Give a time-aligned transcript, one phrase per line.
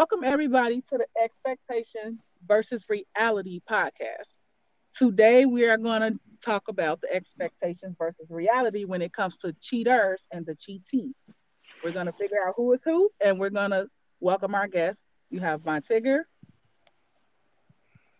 [0.00, 4.34] Welcome everybody to the Expectation versus Reality podcast.
[4.96, 9.54] Today we are going to talk about the expectations versus reality when it comes to
[9.60, 11.12] cheaters and the cheatee.
[11.84, 13.88] We're going to figure out who is who, and we're going to
[14.20, 15.02] welcome our guests.
[15.28, 16.22] You have Von Tigger.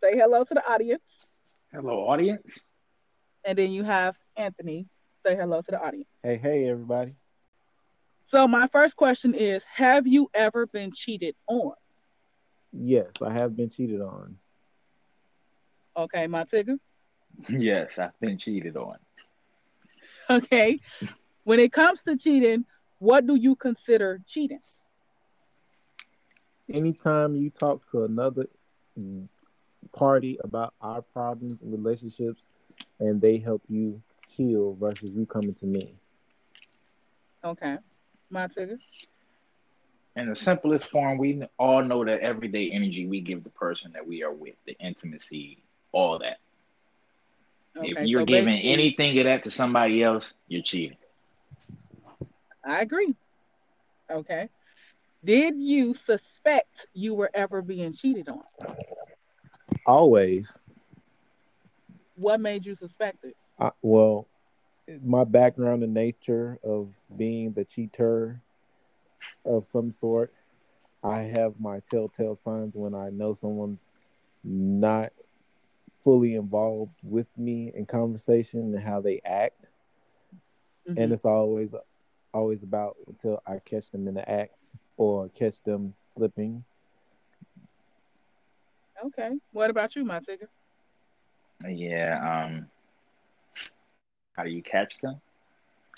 [0.03, 1.31] Say hello to the audience.
[1.73, 2.63] Hello, audience.
[3.43, 4.87] And then you have Anthony.
[5.25, 6.11] Say hello to the audience.
[6.23, 7.15] Hey, hey, everybody.
[8.31, 11.75] So my first question is: Have you ever been cheated on?
[12.73, 14.39] Yes, I have been cheated on.
[15.97, 16.79] Okay, my Tigger.
[17.49, 18.99] Yes, I've been cheated on.
[20.31, 20.79] Okay.
[21.45, 22.65] When it comes to cheating,
[22.99, 24.61] what do you consider cheating?
[26.69, 28.47] Anytime you talk to another
[28.99, 29.29] mm,
[29.93, 32.49] party about our problems and relationships
[33.01, 35.99] and they help you heal versus you coming to me.
[37.45, 37.79] Okay.
[38.31, 38.79] My Tigger.
[40.17, 44.07] In the simplest form, we all know that everyday energy we give the person that
[44.07, 46.39] we are with, the intimacy, all that.
[47.77, 50.97] Okay, if you're so giving anything of that to somebody else, you're cheating.
[52.65, 53.15] I agree.
[54.11, 54.49] Okay.
[55.25, 58.43] Did you suspect you were ever being cheated on?
[59.87, 60.57] Always.
[62.17, 63.37] What made you suspect it?
[63.59, 64.27] Uh, well,
[65.03, 68.41] my background in nature of being the cheater
[69.45, 70.33] of some sort,
[71.03, 73.87] I have my telltale signs when I know someone's
[74.45, 75.13] not
[76.05, 79.67] fully involved with me in conversation and how they act.
[80.89, 81.01] Mm-hmm.
[81.01, 81.71] And it's always
[82.33, 84.55] always about until I catch them in the act
[84.97, 86.65] or catch them slipping.
[89.07, 89.31] Okay.
[89.53, 90.49] What about you, my figure?
[91.69, 92.67] Yeah, um
[94.41, 95.21] how do you catch them?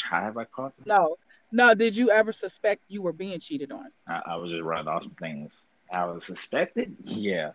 [0.03, 0.87] How have I caught them?
[0.89, 1.17] No.
[1.53, 3.93] No, did you ever suspect you were being cheated on?
[4.09, 5.53] I, I was just running off some things.
[5.93, 6.97] I was suspected?
[7.05, 7.53] Yeah.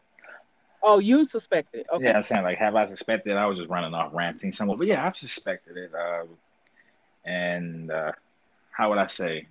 [0.82, 1.88] Oh, you suspected.
[1.92, 2.06] Okay.
[2.06, 3.36] Yeah, I'm saying like, have I suspected?
[3.36, 5.92] I was just running off ranting somewhere, but yeah, I've suspected it.
[5.94, 6.24] Uh,
[7.26, 8.14] and uh,
[8.72, 9.48] how would I say?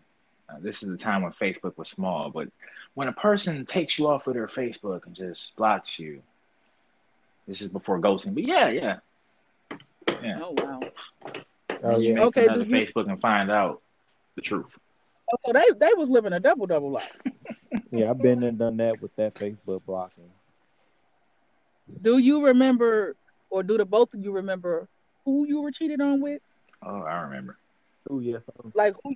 [0.49, 2.49] Uh, this is the time when Facebook was small, but
[2.95, 6.23] when a person takes you off of their Facebook and just blocks you,
[7.47, 8.33] this is before ghosting.
[8.33, 8.99] But yeah, yeah,
[10.27, 10.39] yeah.
[10.43, 10.81] Oh wow.
[11.83, 12.21] Oh yeah.
[12.25, 12.45] Okay.
[12.45, 13.83] Another Facebook and find out
[14.35, 14.67] the truth.
[15.33, 17.11] Oh, so they they was living a double double life.
[17.91, 20.31] yeah, I've been and done that with that Facebook blocking.
[22.03, 23.17] Do you remember,
[23.51, 24.89] or do the both of you remember
[25.25, 26.43] who you were cheated on with?
[26.83, 27.59] Oh, I remember.
[28.11, 28.43] Oh yes.
[28.75, 29.15] Like who,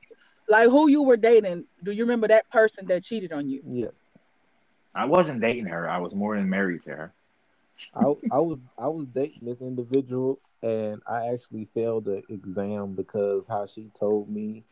[0.48, 1.66] like who you were dating?
[1.82, 3.62] Do you remember that person that cheated on you?
[3.66, 3.92] Yes.
[4.94, 5.88] I wasn't dating her.
[5.88, 7.12] I was more than married to her.
[7.94, 13.44] I I was I was dating this individual, and I actually failed the exam because
[13.48, 14.65] how she told me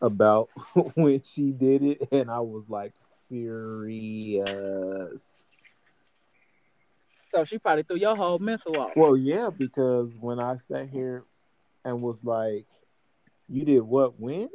[0.00, 0.48] about
[0.94, 2.92] when she did it, and I was like
[3.28, 5.20] furious.
[7.34, 8.92] So she probably threw your whole mental off.
[8.96, 11.24] Well, yeah, because when I sat here
[11.84, 12.66] and was like,
[13.48, 14.18] "You did what?
[14.18, 14.48] When?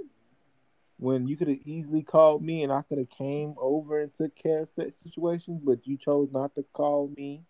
[0.98, 4.36] When you could have easily called me and I could have came over and took
[4.36, 7.44] care of such situations, but you chose not to call me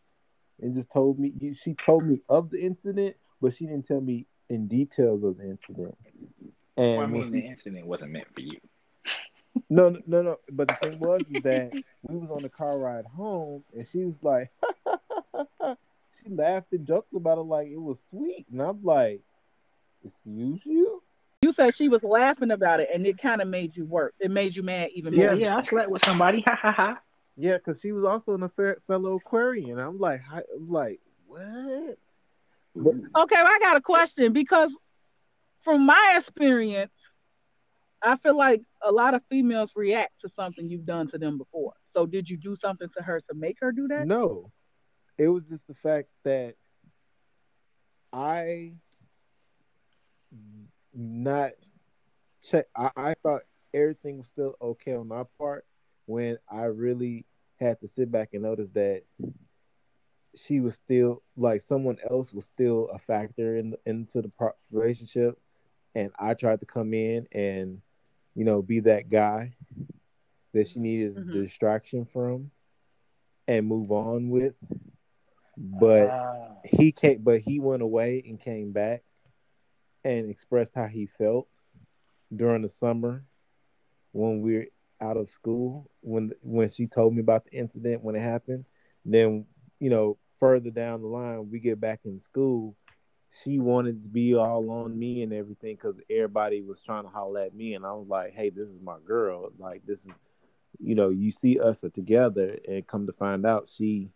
[0.62, 1.34] and just told me.
[1.62, 5.50] She told me of the incident, but she didn't tell me in details of the
[5.50, 5.98] incident.
[6.78, 8.60] And well, I mean, the incident wasn't meant for you.
[9.70, 10.38] No, no, no.
[10.50, 11.74] But the thing was is that
[12.04, 14.50] we was on the car ride home, and she was like,
[16.24, 19.20] she laughed and joked about it like it was sweet, and I'm like,
[20.06, 21.04] excuse you.
[21.42, 24.14] You said she was laughing about it, and it kind of made you work.
[24.22, 25.26] It made you mad even more.
[25.26, 25.58] Yeah, yeah.
[25.58, 26.44] I slept with somebody.
[26.48, 27.00] Ha ha ha.
[27.42, 29.80] Yeah, because she was also a fellow Aquarian.
[29.80, 31.42] I'm like, I, I'm like, what?
[31.42, 31.98] Okay,
[33.16, 34.72] well, I got a question because
[35.62, 37.12] from my experience,
[38.04, 41.74] I feel like a lot of females react to something you've done to them before.
[41.90, 44.06] So did you do something to her to make her do that?
[44.06, 44.52] No.
[45.18, 46.54] It was just the fact that
[48.14, 48.74] I
[50.94, 51.54] not
[52.44, 53.42] check I, I thought
[53.74, 55.66] everything was still okay on my part
[56.06, 57.26] when I really
[57.62, 59.04] had to sit back and notice that
[60.36, 64.32] she was still like someone else was still a factor in into the
[64.72, 65.38] relationship
[65.94, 67.82] and I tried to come in and
[68.36, 69.54] you know, be that guy
[70.54, 71.32] that she needed mm-hmm.
[71.32, 72.52] distraction from
[73.48, 74.54] and move on with.
[75.58, 79.04] But uh, he came but he went away and came back
[80.04, 81.48] and expressed how he felt
[82.34, 83.24] during the summer
[84.14, 84.68] when we
[85.02, 88.66] out of school when when she told me about the incident when it happened
[89.06, 89.46] then
[89.80, 92.76] you know further down the line we get back in school
[93.44, 97.40] she wanted to be all on me and everything because everybody was trying to holler
[97.40, 99.54] at me, and I was like, "Hey, this is my girl.
[99.58, 100.12] Like, this is
[100.80, 104.10] you know, you see us together and come to find out she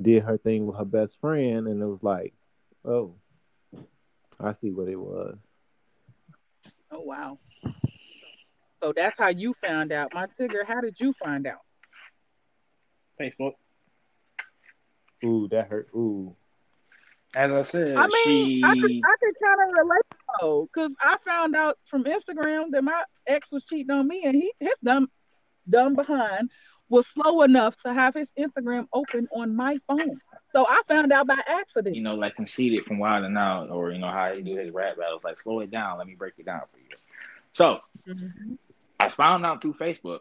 [0.00, 2.34] did her thing with her best friend and it was like,
[2.84, 3.14] oh,
[4.40, 5.36] I see what it was.
[6.90, 7.38] Oh wow.
[8.86, 10.14] So that's how you found out.
[10.14, 11.58] My Tigger, how did you find out?
[13.20, 13.54] Facebook.
[15.24, 15.88] Ooh, that hurt.
[15.92, 16.36] Ooh.
[17.34, 20.02] As I said, I mean, she I could, I could kind of relate
[20.40, 24.36] though, because I found out from Instagram that my ex was cheating on me, and
[24.36, 25.10] he his dumb
[25.68, 26.52] dumb behind
[26.88, 30.20] was slow enough to have his Instagram open on my phone.
[30.54, 31.96] So I found out by accident.
[31.96, 34.70] you know, like Conceited from Wild 'N Out, or you know how he do his
[34.70, 35.24] rap battles.
[35.24, 35.98] Like, slow it down.
[35.98, 36.96] Let me break it down for you.
[37.52, 38.58] So Mhm.
[38.98, 40.20] I found out through Facebook,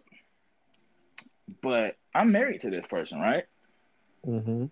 [1.61, 3.45] but I'm married to this person, right?
[4.27, 4.65] Mm-hmm.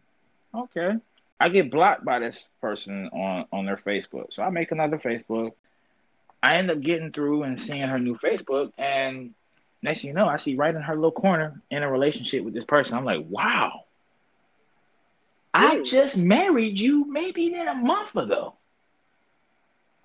[0.55, 0.93] Okay.
[1.39, 5.51] I get blocked by this person on on their Facebook, so I make another Facebook.
[6.41, 9.33] I end up getting through and seeing her new Facebook, and
[9.81, 12.53] next thing you know, I see right in her little corner in a relationship with
[12.53, 12.97] this person.
[12.97, 13.83] I'm like, wow.
[15.53, 18.55] I just married you maybe in a month ago.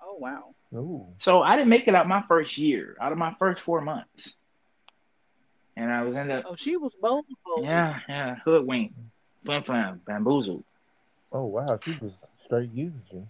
[0.09, 0.55] Oh wow.
[0.73, 1.05] Ooh.
[1.19, 4.35] So I didn't make it out my first year, out of my first four months.
[5.77, 7.25] And I was in the Oh, she was bold.
[7.45, 7.65] bold.
[7.65, 8.95] yeah, yeah, hoodwinked,
[9.45, 10.63] flim flam, bamboozled.
[11.31, 12.11] Oh wow, she was
[12.45, 13.27] straight using you.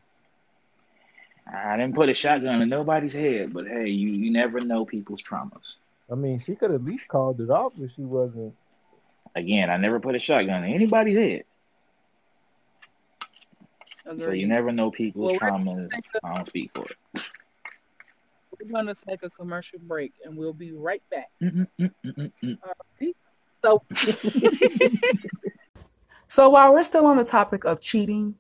[1.52, 5.22] I didn't put a shotgun in nobody's head, but hey, you, you never know people's
[5.22, 5.76] traumas.
[6.12, 8.56] I mean, she could at least called it off if she wasn't.
[9.36, 11.44] Again, I never put a shotgun in anybody's head.
[14.20, 15.90] So you never know people's Well, we're- traumas.
[16.24, 17.22] I don't speak for it.
[18.60, 21.30] We're gonna take a commercial break, and we'll be right back.
[23.64, 23.84] So,
[26.28, 28.36] So while we're still on the topic of cheating,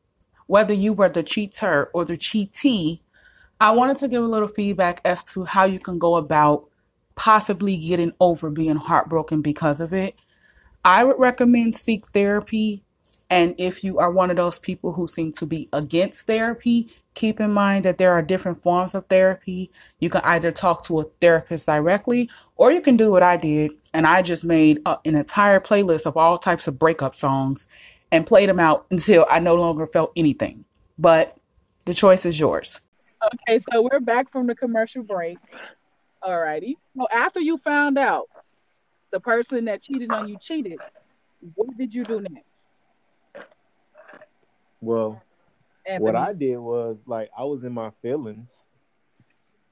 [0.47, 3.01] whether you were the cheater or the cheatee,
[3.59, 6.69] I wanted to give a little feedback as to how you can go about
[7.15, 10.15] possibly getting over being heartbroken because of it.
[10.85, 12.83] I would recommend seek therapy.
[13.29, 17.39] And if you are one of those people who seem to be against therapy, keep
[17.39, 19.69] in mind that there are different forms of therapy.
[19.99, 23.73] You can either talk to a therapist directly, or you can do what I did.
[23.93, 27.67] And I just made a, an entire playlist of all types of breakup songs
[28.11, 30.65] and played them out until I no longer felt anything.
[30.97, 31.37] But
[31.85, 32.81] the choice is yours.
[33.23, 35.37] okay, so we're back from the commercial break.
[36.23, 36.75] Alrighty.
[36.97, 38.27] So after you found out
[39.11, 40.79] the person that cheated on you cheated,
[41.55, 42.48] what did you do next?
[44.81, 45.21] Well,
[45.85, 46.03] Anthony?
[46.03, 48.47] what I did was like I was in my feelings,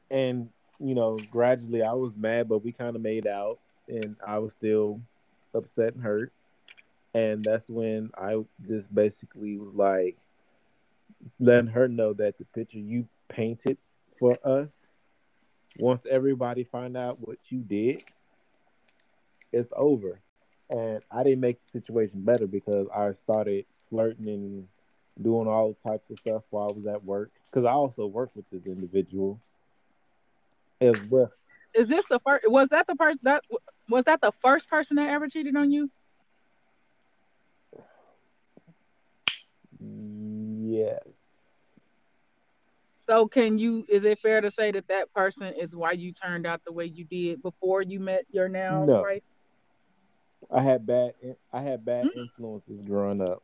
[0.09, 0.50] and
[0.80, 4.54] you know, gradually I was mad, but we kind of made out, and I was
[4.54, 5.01] still
[5.54, 6.31] upset and hurt,
[7.13, 10.18] and that's when I just basically was like
[11.39, 13.77] letting her know that the picture you painted
[14.19, 14.69] for us,
[15.80, 18.04] once everybody find out what you did,
[19.51, 20.19] it's over.
[20.69, 24.68] And I didn't make the situation better because I started flirting and
[25.22, 27.31] doing all types of stuff while I was at work.
[27.52, 29.40] Because I also work with this individual
[30.81, 31.31] as well.
[31.74, 32.50] Is this the first?
[32.50, 33.44] Was that the person that
[33.90, 35.90] was that the first person that ever cheated on you?
[39.80, 41.18] Yes.
[43.09, 43.86] So can you?
[43.90, 46.86] Is it fair to say that that person is why you turned out the way
[46.86, 49.02] you did before you met your now No.
[49.04, 49.24] wife?
[50.52, 51.14] I had bad
[51.52, 52.16] I had bad Mm.
[52.16, 53.44] influences growing up,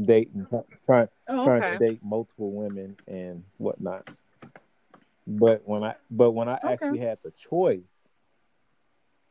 [0.00, 0.46] dating
[0.86, 4.06] trying Oh, trying to date multiple women and whatnot.
[5.26, 6.72] But when I but when I Okay.
[6.72, 7.92] actually had the choice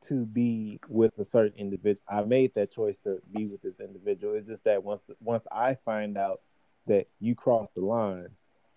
[0.06, 4.36] to be with a certain individual, I made that choice to be with this individual.
[4.36, 6.42] It's just that once once I find out
[6.88, 8.30] that you cross the line,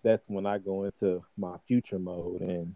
[0.03, 2.75] that's when I go into my future mode and,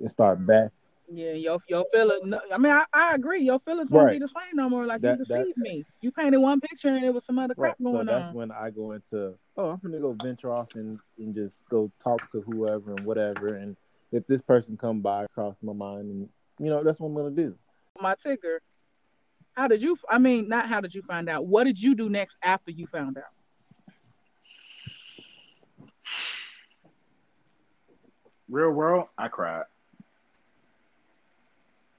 [0.00, 0.70] and start back.
[1.08, 2.22] Yeah, your your feelings.
[2.24, 3.42] no, I mean, I, I agree.
[3.42, 4.86] Your feelings won't be the same no more.
[4.86, 5.84] Like That- you that- deceived me.
[6.00, 7.76] You painted one picture and it was some other crap Right.
[7.76, 8.34] crap So going that's on.
[8.34, 12.28] when I go into, oh, I'm gonna go venture off and, and just go talk
[12.32, 13.54] to whoever and whatever.
[13.54, 13.76] And
[14.10, 17.30] if this person come by across my mind, and you know, that's what I'm gonna
[17.30, 17.56] do.
[18.00, 18.58] My Tigger,
[19.52, 19.96] how did you?
[20.10, 21.46] I mean, not how did you find out?
[21.46, 23.24] What did you do next after you found out?
[28.48, 29.64] Real world, I cried.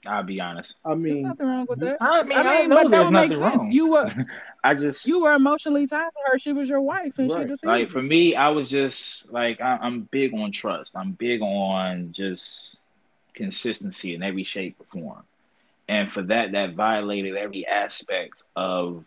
[0.05, 0.75] I'll be honest.
[0.85, 1.97] I There's mean, nothing wrong with that.
[1.99, 3.65] I mean, I I, mean, know but that would make sense.
[3.65, 3.71] wrong.
[3.71, 4.09] You were
[4.63, 6.39] I just you were emotionally tied to her.
[6.39, 9.77] She was your wife, and she just like for me, I was just like I,
[9.81, 10.95] I'm big on trust.
[10.95, 12.77] I'm big on just
[13.33, 15.23] consistency in every shape or form,
[15.87, 19.05] and for that, that violated every aspect of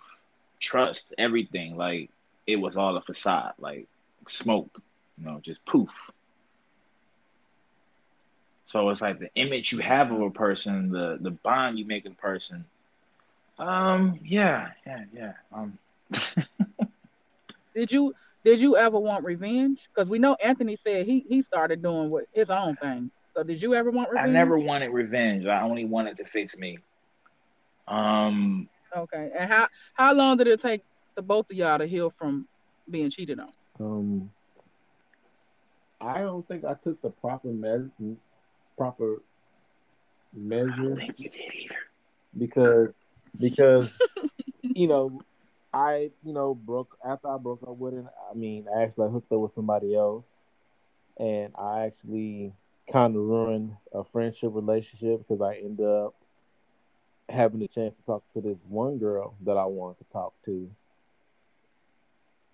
[0.61, 1.15] trust.
[1.19, 2.11] Everything like
[2.47, 3.87] it was all a facade, like
[4.27, 4.71] smoke,
[5.19, 5.91] you know, just poof.
[8.71, 12.05] So it's like the image you have of a person, the the bond you make
[12.05, 12.67] with a person.
[13.59, 15.33] Um, yeah, yeah, yeah.
[15.53, 15.79] Um,
[17.75, 19.89] Did you did you ever want revenge?
[19.95, 23.11] Because we know Anthony said he he started doing what his own thing.
[23.37, 24.29] So did you ever want revenge?
[24.29, 25.47] I never wanted revenge.
[25.47, 26.79] I only wanted to fix me.
[27.89, 29.31] Um, Okay.
[29.39, 30.83] And how how long did it take
[31.17, 32.47] the both of y'all to heal from
[32.91, 33.51] being cheated on?
[33.81, 34.31] Um,
[36.01, 37.91] I don't think I took the proper measure,
[38.81, 39.23] proper
[40.35, 40.95] measure.
[40.95, 41.77] I think you did either.
[42.37, 42.91] because
[43.39, 43.91] because
[44.75, 45.23] you know
[45.73, 48.07] I you know broke after I broke up with it.
[48.31, 50.27] I mean, I actually hooked up with somebody else,
[51.19, 52.55] and I actually
[52.93, 56.15] kind of ruined a friendship relationship because I ended up
[57.29, 60.71] having the chance to talk to this one girl that I wanted to talk to,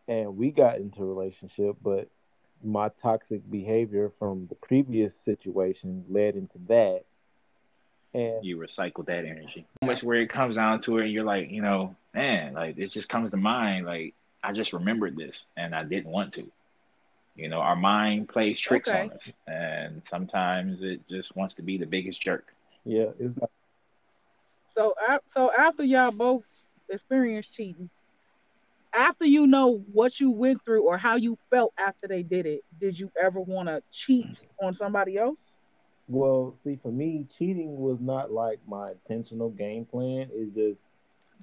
[0.09, 2.09] and we got into a relationship, but
[2.63, 7.05] my toxic behavior from the previous situation led into that.
[8.15, 9.67] And You recycle that energy.
[9.83, 12.91] Moments where it comes down to it, and you're like, you know, man, like it
[12.93, 13.87] just comes to mind.
[13.87, 16.51] Like I just remembered this, and I didn't want to.
[17.37, 19.05] You know, our mind plays tricks Okay.
[19.05, 22.55] on us, and sometimes it just wants to be the biggest jerk.
[22.85, 23.51] yeah, it's not,
[24.75, 24.95] So
[25.27, 26.45] so after y'all both
[26.89, 27.91] experienced cheating,
[28.97, 32.62] after you know what you went through or how you felt after they did it,
[32.79, 35.55] did you ever want to cheat on somebody else?
[36.09, 40.31] Well, see, for me, cheating was not like my intentional game plan.
[40.33, 40.81] It just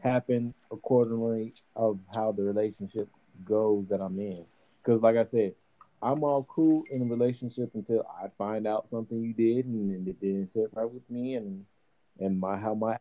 [0.02, 3.10] happened accordingly of how the relationship
[3.46, 4.46] goes that I'm in.
[4.82, 5.54] Because, like I said,
[6.02, 10.20] I'm all cool in a relationship until I find out something you did and it
[10.20, 11.66] didn't sit right with me and
[12.20, 12.98] and my how my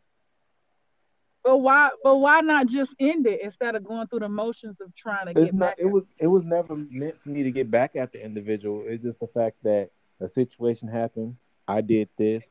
[1.44, 4.94] But why but why not just end it instead of going through the motions of
[4.94, 5.78] trying to it's get not back?
[5.78, 8.84] it was it was never meant for me to get back at the individual.
[8.86, 11.36] It's just the fact that a situation happened.
[11.66, 12.42] I did this,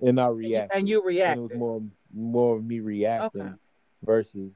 [0.00, 0.78] and I and you, reacted.
[0.78, 1.82] and you and it was more
[2.14, 3.54] more of me reacting Okay.
[4.04, 4.52] versus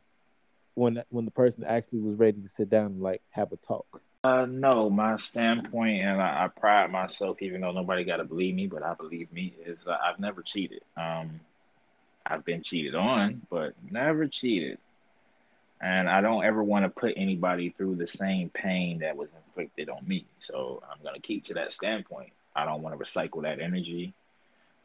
[0.74, 4.02] when when the person actually was ready to sit down and like have a talk.
[4.24, 8.54] Uh, no, my standpoint, and I, I pride myself, even though nobody got to believe
[8.56, 10.82] me, but I believe me, is uh, I've never cheated.
[10.96, 11.40] Um,
[12.28, 14.78] I've been cheated on, but never cheated.
[15.80, 19.88] And I don't ever want to put anybody through the same pain that was inflicted
[19.88, 20.26] on me.
[20.38, 22.32] So I'm going to keep to that standpoint.
[22.54, 24.14] I don't want to recycle that energy.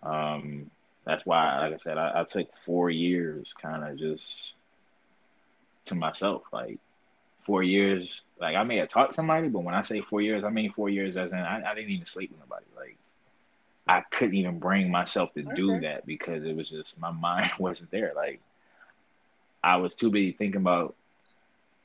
[0.03, 0.69] Um,
[1.05, 4.55] that's why, like I said, I, I took four years kind of just
[5.85, 6.43] to myself.
[6.51, 6.79] Like,
[7.45, 10.49] four years, like I may have to somebody, but when I say four years, I
[10.49, 12.65] mean four years as in I, I didn't even sleep with nobody.
[12.75, 12.97] Like,
[13.87, 15.81] I couldn't even bring myself to do Okay.
[15.81, 18.13] that because it was just my mind wasn't there.
[18.15, 18.41] Like,
[19.63, 20.95] I was too busy thinking about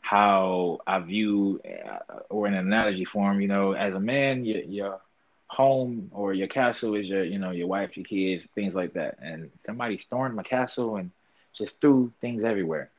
[0.00, 4.61] how I view, uh, or in an analogy form, you know, as a man, your,
[4.62, 5.00] your
[5.49, 9.19] home or your castle is your, you know, your wife, your kids, things like that.
[9.23, 11.11] And somebody stormed my castle and
[11.55, 12.91] just threw things everywhere.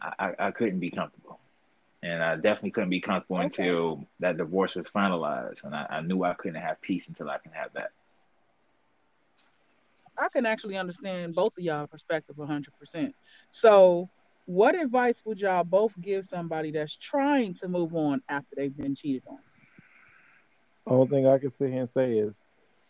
[0.00, 1.38] I, I, I couldn't be comfortable.
[2.02, 3.40] And I definitely couldn't be comfortable Okay.
[3.40, 5.64] until that divorce was finalized.
[5.64, 7.92] And I, I knew I couldn't have peace until I can have that.
[10.18, 13.12] I can actually understand both of y'all perspective 100%.
[13.50, 14.08] So,
[14.46, 18.94] what advice would y'all both give somebody that's trying to move on after they've been
[18.94, 19.38] cheated on?
[20.86, 22.36] The only thing I can sit here and say is,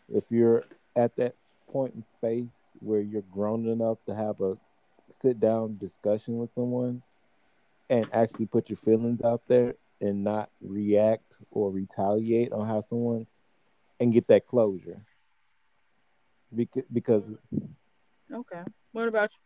[0.08, 0.64] if you're
[0.96, 1.34] at that
[1.70, 2.50] point in space
[2.80, 4.56] where you're grown enough to have a
[5.22, 7.02] sit down discussion with someone
[7.90, 13.26] and actually put your feelings out there and not react or retaliate on how someone
[14.00, 15.04] and get that closure.
[16.54, 17.22] Because,
[18.32, 18.62] Okay.
[18.92, 19.38] What about you?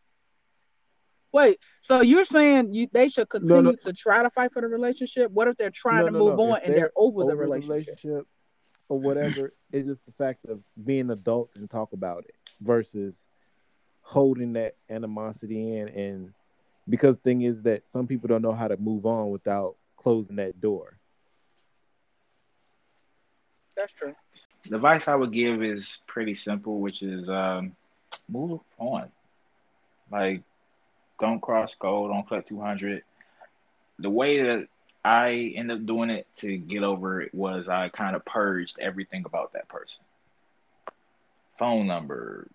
[1.33, 3.73] Wait, so you're saying you they should continue no.
[3.73, 5.31] to try to fight for the relationship?
[5.31, 6.53] What if they're trying No, to move no.
[6.53, 8.27] on If and they're they're over, the over relationship?
[8.89, 13.21] or whatever, it's just the fact of being adults and talk about it versus
[14.01, 15.89] holding that animosity in.
[15.89, 16.33] And
[16.89, 20.37] because the thing is that some people don't know how to move on without closing
[20.37, 20.99] that door.
[23.77, 24.15] That's true.
[24.69, 27.77] The advice I would give is pretty simple, which is um,
[28.29, 29.11] move on.
[30.11, 30.43] Like,
[31.21, 33.03] don't cross goal, don't cut 200.
[33.99, 34.69] The way that
[35.05, 39.25] I ended up doing it to get over it was I kind of purged everything
[39.25, 40.01] about that person.
[41.59, 42.49] Phone number,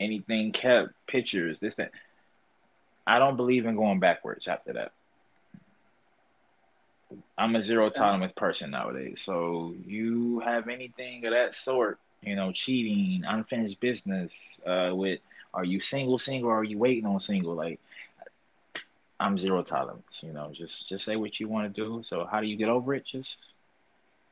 [0.00, 1.92] anything kept, pictures, this, that.
[3.06, 4.92] I don't believe in going backwards after that.
[7.38, 9.22] I'm a zero tolerance person nowadays.
[9.22, 14.32] So you have anything of that sort, you know, cheating, unfinished business,
[14.66, 15.20] uh, with
[15.54, 17.54] are you single, single, or are you waiting on single?
[17.54, 17.80] Like
[19.20, 22.02] I'm zero tolerance, you know, just just say what you want to do.
[22.02, 23.04] So how do you get over it?
[23.04, 23.38] Just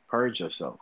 [0.09, 0.81] purge yourself.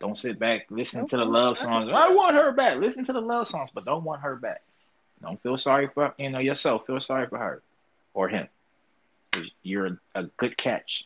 [0.00, 1.88] Don't sit back, listen Okay, to the love songs.
[1.88, 2.78] I want her back.
[2.78, 4.62] Listen to the love songs, but don't want her back.
[5.22, 6.86] Don't feel sorry for you know yourself.
[6.86, 7.62] Feel sorry for her
[8.12, 8.48] or him.
[9.34, 11.04] 'Cause You're a, a good catch.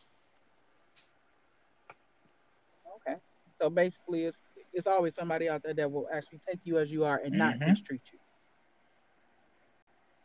[2.97, 3.19] Okay.
[3.61, 4.39] So basically, it's
[4.73, 7.55] it's always somebody out there that will actually take you as you are and not
[7.57, 7.69] Mhm.
[7.71, 8.19] mistreat you.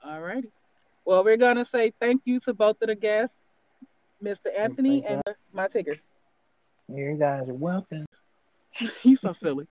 [0.03, 0.51] All righty.
[1.05, 3.37] Well, we're gonna say thank you to both of the guests,
[4.21, 4.47] Mr.
[4.57, 5.21] Anthony and
[5.53, 5.99] my Tigger.
[6.89, 8.05] You guys are welcome.
[9.01, 9.67] He's so silly.